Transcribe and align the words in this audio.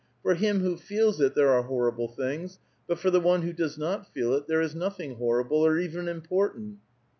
*' 0.13 0.21
For 0.23 0.33
him 0.33 0.61
who 0.61 0.77
feels 0.77 1.21
it 1.21 1.35
there 1.35 1.51
are 1.51 1.61
horrible 1.61 2.07
things, 2.07 2.57
but 2.87 2.97
for 2.97 3.11
the 3.11 3.19
one 3.19 3.43
who 3.43 3.53
does 3.53 3.77
not 3.77 4.11
feel 4.11 4.33
it 4.33 4.47
there 4.47 4.59
is 4.59 4.73
nothing 4.73 5.17
horrible, 5.17 5.63
or 5.63 5.77
even 5.77 6.07
important." 6.07 6.79